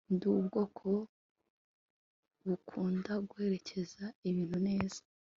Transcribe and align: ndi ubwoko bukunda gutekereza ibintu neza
ndi 0.13 0.25
ubwoko 0.37 0.87
bukunda 2.47 3.11
gutekereza 3.27 4.03
ibintu 4.29 4.57
neza 4.67 5.01